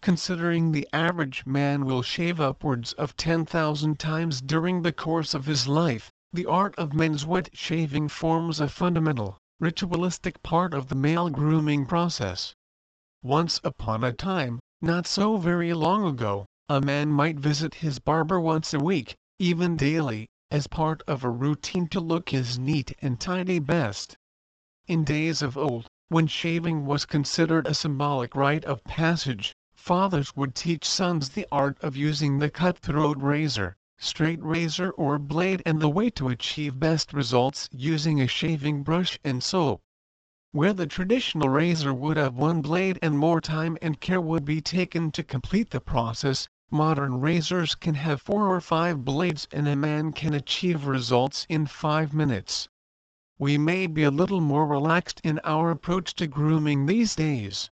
[0.00, 5.68] Considering the average man will shave upwards of 10,000 times during the course of his
[5.68, 11.28] life, the art of men's wet shaving forms a fundamental, ritualistic part of the male
[11.28, 12.54] grooming process.
[13.28, 18.38] Once upon a time, not so very long ago, a man might visit his barber
[18.40, 23.18] once a week, even daily, as part of a routine to look his neat and
[23.18, 24.16] tidy best.
[24.86, 30.54] In days of old, when shaving was considered a symbolic rite of passage, fathers would
[30.54, 35.88] teach sons the art of using the cutthroat razor, straight razor or blade and the
[35.88, 39.82] way to achieve best results using a shaving brush and soap.
[40.56, 44.62] Where the traditional razor would have one blade and more time and care would be
[44.62, 49.76] taken to complete the process, Modern razors can have four or five blades and a
[49.76, 52.70] man can achieve results in five minutes.
[53.38, 57.68] We may be a little more relaxed in our approach to grooming these days.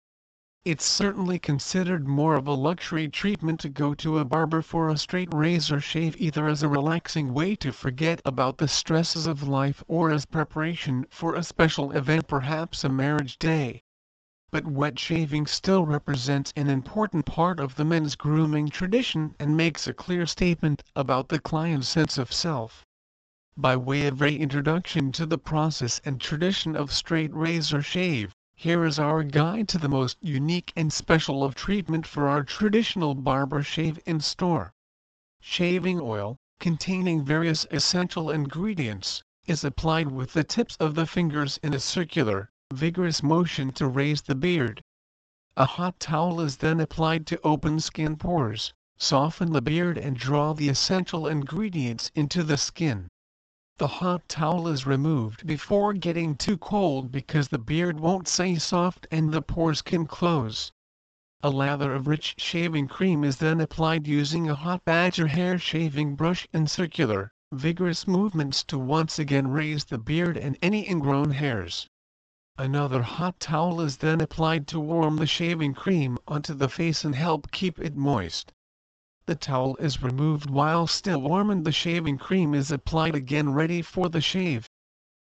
[0.62, 4.98] It's certainly considered more of a luxury treatment to go to a barber for a
[4.98, 9.83] straight razor shave either as a relaxing way to forget about the stresses of life
[9.88, 13.81] or as preparation for a special event perhaps a marriage day
[14.50, 19.86] but wet shaving still represents an important part of the men's grooming tradition and makes
[19.86, 22.84] a clear statement about the client's sense of self.
[23.56, 28.98] By way of reintroduction to the process and tradition of straight razor shave, here is
[28.98, 33.98] our guide to the most unique and special of treatment for our traditional barber shave
[34.05, 34.70] in store.
[35.41, 41.72] Shaving oil, containing various essential ingredients, is applied with the tips of the fingers in
[41.72, 44.83] a circular, vigorous motion to raise the beard.
[45.56, 50.53] A hot towel is then applied to open skin pores, soften the beard and draw
[50.53, 53.08] the essential ingredients into the skin.
[53.80, 59.06] The hot towel is removed before getting too cold because the beard won't stay soft
[59.10, 60.70] and the pores can close.
[61.42, 66.14] A lather of rich shaving cream is then applied using a hot badger hair shaving
[66.14, 71.88] brush and circular, vigorous movements to once again raise the beard and any ingrown hairs.
[72.58, 77.14] Another hot towel is then applied to warm the shaving cream onto the face and
[77.14, 78.52] help keep it moist.
[79.30, 83.80] The towel is removed while still warm and the shaving cream is applied again ready
[83.80, 84.68] for the shave.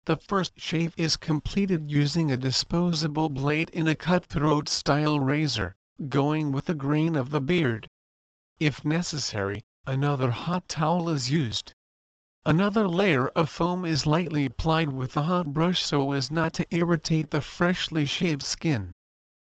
[0.05, 5.75] The first shave is completed using a disposable blade in a cutthroat style razor,
[6.07, 7.89] going with the grain of the beard.
[8.57, 11.73] If necessary, another hot towel is used.
[12.45, 16.65] Another layer of foam is lightly applied with a hot brush so as not to
[16.73, 18.93] irritate the freshly shaved skin.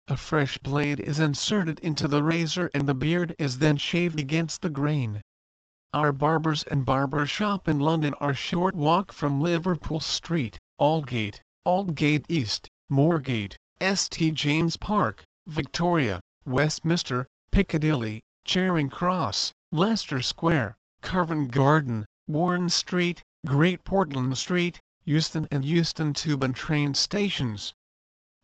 [0.08, 4.62] A fresh blade is inserted into the razor and the beard is then shaved against
[4.62, 5.24] the grain.
[5.96, 12.26] Our barbers and barber shop in London are short walk from Liverpool Street, Aldgate, Aldgate
[12.30, 22.70] East, Moorgate, St James Park, Victoria, Westminster, Piccadilly, Charing Cross, Leicester Square, Covent Garden, Warren
[22.70, 27.74] Street, Great Portland Street, Euston and Euston Tube and train stations.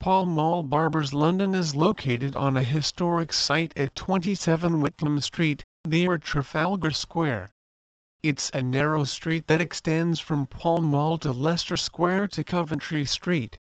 [0.01, 6.17] Pall Mall Barbers London is located on a historic site at 27 Whitcomb Street, near
[6.17, 7.51] Trafalgar Square.
[8.23, 13.59] It's a narrow street that extends from Pall Mall to Leicester Square to Coventry Street.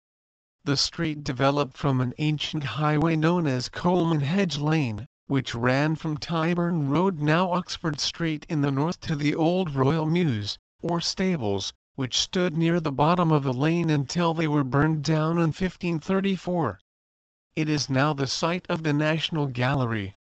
[0.65, 6.17] The street developed from an ancient highway known as Coleman Hedge Lane, which ran from
[6.17, 11.71] Tyburn Road now Oxford Street in the north to the old Royal Mews, or stables,
[11.95, 16.77] which stood near the bottom of the lane until they were burned down in 1534.
[17.55, 20.17] It is now the site of the National Gallery.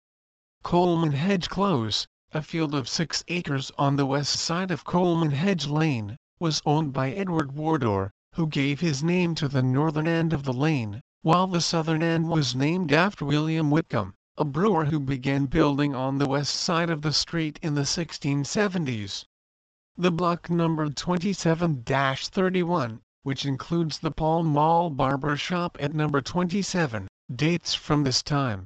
[0.61, 5.65] Coleman Hedge Close, a field of six acres on the west side of Coleman Hedge
[5.65, 10.43] Lane, was owned by Edward Wardour, who gave his name to the northern end of
[10.43, 15.45] the lane, while the southern end was named after William Whitcomb a brewer who began
[15.45, 19.25] building on the west side of the street in the 1670s.
[19.95, 27.75] The block numbered 27-31, which includes the Pall Mall Barber Shop at number 27, dates
[27.75, 28.65] from this time.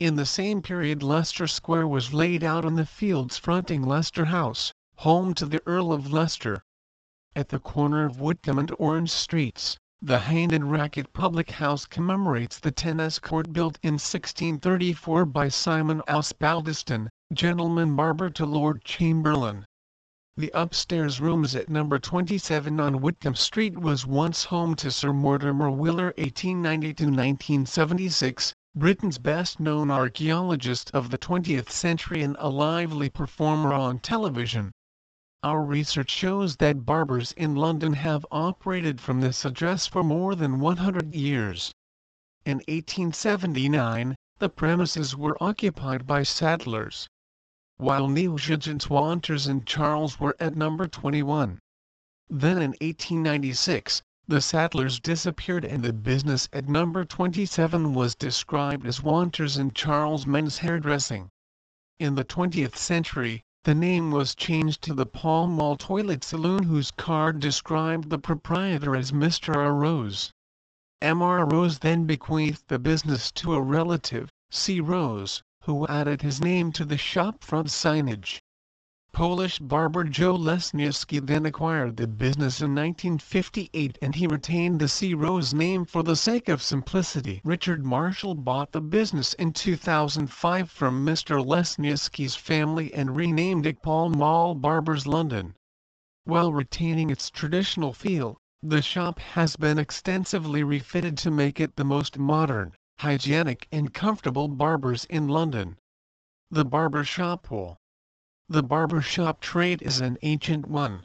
[0.00, 4.72] In the same period Leicester Square was laid out on the fields fronting Leicester House,
[4.94, 6.62] home to the Earl of Leicester.
[7.34, 12.58] At the corner of Whitcomb and Orange Streets, the Hand and Racket Public House commemorates
[12.58, 19.66] the tennis court built in 1634 by Simon Osbaldiston, gentleman barber to Lord Chamberlain.
[20.38, 25.70] The upstairs rooms at number 27 on Whitcomb Street was once home to Sir Mortimer
[25.70, 34.72] Wheeler 1890-1976, Britain's best-known archaeologist of the 20th century and a lively performer on television.
[35.42, 40.60] Our research shows that barbers in London have operated from this address for more than
[40.60, 41.72] 100 years.
[42.44, 47.08] In 1879, the premises were occupied by settlers,
[47.78, 51.58] while Neil Nugents Wanters and Charles were at number 21.
[52.30, 59.02] Then in 1896, the settlers disappeared and the business at number 27 was described as
[59.02, 61.28] Wanters and Charles Men's Hairdressing.
[61.98, 66.90] In the 20th century, the name was changed to the Pall Mall Toilet Saloon whose
[66.90, 69.54] card described the proprietor as Mr.
[69.54, 69.74] R.
[69.74, 70.32] Rose.
[71.02, 71.20] M.
[71.20, 71.44] R.
[71.44, 74.80] Rose then bequeathed the business to a relative, C.
[74.80, 78.40] Rose, who added his name to the shop front signage.
[79.10, 85.12] Polish barber Joe Lesniewski then acquired the business in 1958 and he retained the C.
[85.12, 87.40] Rose name for the sake of simplicity.
[87.42, 91.44] Richard Marshall bought the business in 2005 from Mr.
[91.44, 95.56] Lesniewski's family and renamed it Pall Mall Barbers London.
[96.22, 101.84] While retaining its traditional feel, the shop has been extensively refitted to make it the
[101.84, 105.76] most modern, hygienic and comfortable barbers in London.
[106.50, 107.78] The Barber Shop Pool
[108.48, 111.02] the barber shop trade is an ancient one.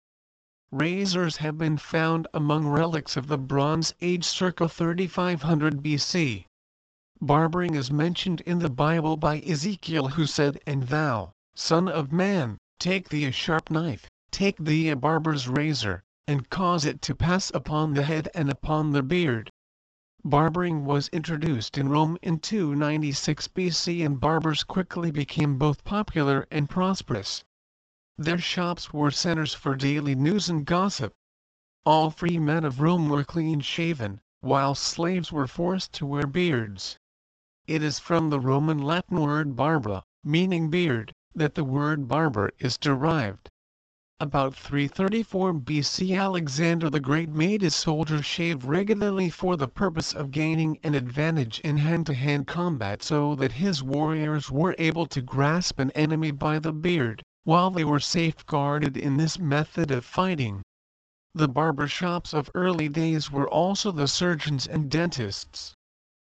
[0.72, 6.46] Razors have been found among relics of the Bronze Age circa 3500 BC.
[7.20, 12.60] Barbering is mentioned in the Bible by Ezekiel who said, And thou, son of man,
[12.78, 17.52] take thee a sharp knife, take thee a barber's razor, and cause it to pass
[17.56, 19.50] upon the head and upon the beard.
[20.24, 26.70] Barbering was introduced in Rome in 296 BC and barbers quickly became both popular and
[26.70, 27.44] prosperous.
[28.18, 31.14] Their shops were centers for daily news and gossip.
[31.86, 37.00] All free men of Rome were clean-shaven, while slaves were forced to wear beards.
[37.66, 42.78] It is from the Roman Latin word barba, meaning beard, that the word barber is
[42.78, 43.50] derived.
[44.24, 50.30] About 334 BC Alexander the Great made his soldiers shave regularly for the purpose of
[50.30, 55.90] gaining an advantage in hand-to-hand combat so that his warriors were able to grasp an
[55.96, 60.62] enemy by the beard, while they were safeguarded in this method of fighting.
[61.34, 65.74] The barber shops of early days were also the surgeons and dentists.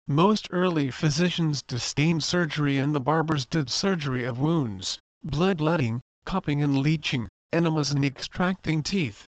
[0.07, 6.79] Most early physicians disdained surgery and the barbers did surgery of wounds, bloodletting, cupping and
[6.79, 9.27] leeching enemas and extracting teeth.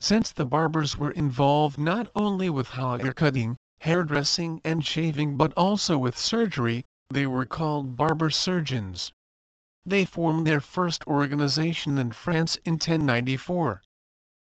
[0.00, 5.96] Since the barbers were involved not only with hair cutting, hairdressing and shaving but also
[5.96, 9.12] with surgery, they were called barber surgeons.
[9.84, 13.82] They formed their first organization in France in 1094.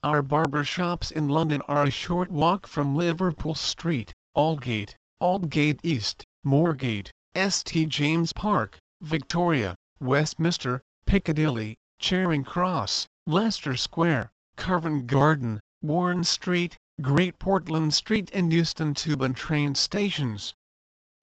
[0.04, 6.24] Our barber shops in London are a short walk from Liverpool Street, Aldgate, Aldgate East,
[6.46, 16.78] Moorgate, St James Park, Victoria, Westminster, Piccadilly, Charing Cross, Leicester Square, Covent Garden, Warren Street,
[17.02, 20.54] Great Portland Street and Euston Tube and train stations.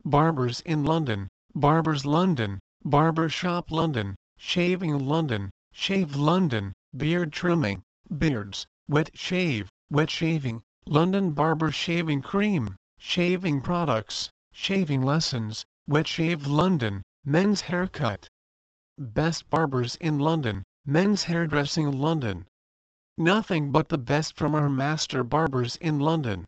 [0.07, 7.83] Barbers in London, Barbers London, Barber Shop London, Shaving London, Shave London, Beard Trimming,
[8.17, 16.47] Beards, Wet Shave, Wet Shaving, London Barber Shaving Cream, Shaving Products, Shaving Lessons, Wet Shave
[16.47, 18.31] London, Men's Haircut.
[18.99, 22.47] Best Barbers in London, Men's Hairdressing London.
[23.19, 26.47] Nothing but the best from our master barbers in London.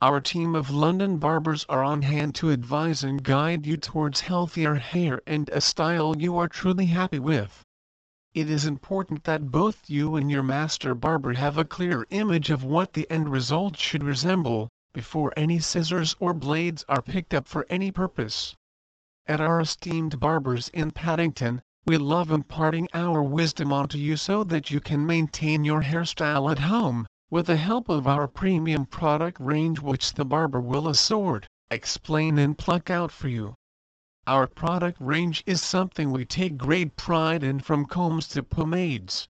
[0.00, 4.76] Our team of London barbers are on hand to advise and guide you towards healthier
[4.76, 7.62] hair and a style you are truly happy with.
[8.32, 12.64] It is important that both you and your master barber have a clear image of
[12.64, 17.66] what the end result should resemble, before any scissors or blades are picked up for
[17.68, 18.56] any purpose.
[19.26, 24.70] At our esteemed barbers in Paddington, we love imparting our wisdom onto you so that
[24.70, 29.80] you can maintain your hairstyle at home, with the help of our premium product range
[29.80, 33.54] which the barber will assort, explain and pluck out for you.
[34.26, 39.26] Our product range is something we take great pride in from combs to pomades.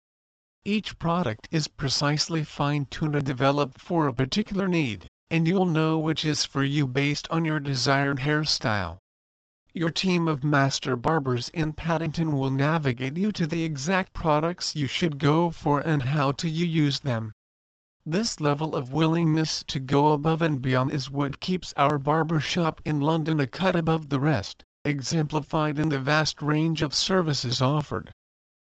[0.64, 6.24] Each product is precisely fine-tuned and developed for a particular need, and you'll know which
[6.24, 8.98] is for you based on your desired hairstyle.
[9.78, 14.86] Your team of master barbers in Paddington will navigate you to the exact products you
[14.86, 17.34] should go for and how to use them.
[18.06, 22.80] This level of willingness to go above and beyond is what keeps our barber shop
[22.86, 28.10] in London a cut above the rest, exemplified in the vast range of services offered.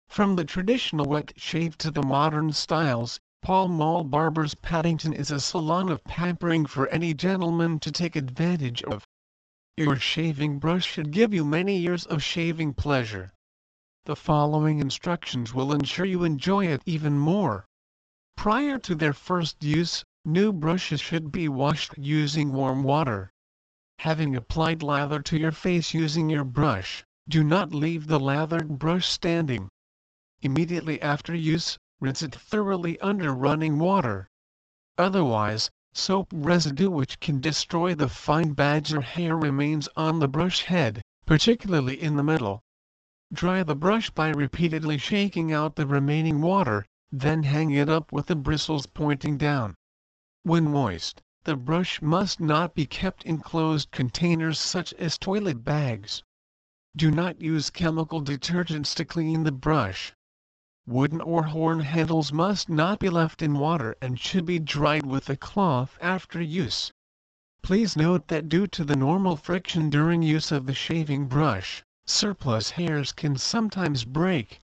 [0.08, 5.42] From the traditional wet shave to the modern styles, Pall Mall Barbers Paddington is a
[5.42, 9.04] salon of pampering for any gentleman to take advantage of.
[9.76, 13.34] Your shaving brush should give you many years of shaving pleasure.
[14.06, 17.66] The following instructions will ensure you enjoy it even more.
[18.38, 23.32] Prior to their first use, new brushes should be washed using warm water.
[23.98, 29.08] Having applied lather to your face using your brush, do not leave the lathered brush
[29.08, 29.70] standing.
[30.42, 34.30] Immediately after use, rinse it thoroughly under running water.
[35.00, 41.04] Otherwise, soap residue which can destroy the fine badger hair remains on the brush head,
[41.28, 42.64] particularly in the middle.
[43.32, 48.26] Dry the brush by repeatedly shaking out the remaining water, then hang it up with
[48.26, 49.76] the bristles pointing down.
[50.42, 56.24] When moist, the brush must not be kept in closed containers such as toilet bags.
[56.96, 60.14] Do not use chemical detergents to clean the brush.
[60.86, 65.30] Wooden or horn handles must not be left in water and should be dried with
[65.30, 66.92] a cloth after use.
[67.62, 72.72] Please note that due to the normal friction during use of the shaving brush, surplus
[72.72, 74.60] hairs can sometimes break.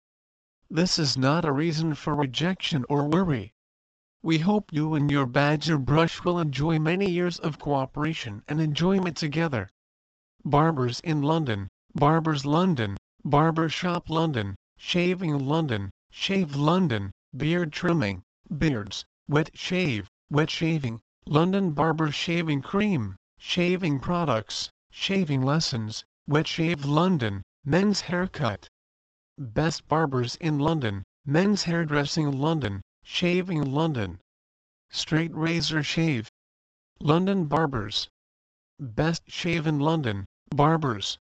[0.70, 3.52] This is not a reason for rejection or worry.
[4.22, 9.18] We hope you and your badger brush will enjoy many years of cooperation and enjoyment
[9.18, 9.68] together.
[10.44, 19.04] Barbers in London, Barbers London, Barber Shop London, Shaving London, Shave London, Beard Trimming, Beards,
[19.28, 27.42] Wet Shave, Wet Shaving, London Barber Shaving Cream, Shaving Products, Shaving Lessons, Wet Shave London,
[27.66, 28.70] Men's Haircut.
[29.36, 34.18] Best Barbers in London, Men's Hairdressing London, Shaving London.
[34.88, 36.30] Straight Razor Shave.
[36.98, 38.08] London Barbers.
[38.80, 41.18] Best Shave in London, Barbers.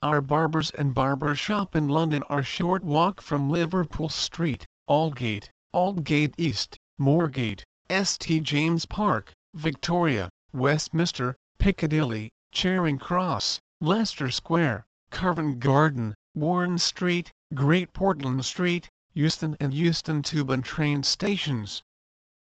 [0.00, 6.34] Our barbers and barber shop in London are short walk from Liverpool Street, Aldgate, Aldgate
[6.38, 16.78] East, Moorgate, St James Park, Victoria, Westminster, Piccadilly, Charing Cross, Leicester Square, Covent Garden, Warren
[16.78, 21.82] Street, Great Portland Street, Euston and Euston Tube and train stations.